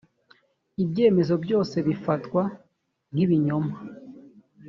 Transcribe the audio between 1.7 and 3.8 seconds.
bifatwa nkibinyoma.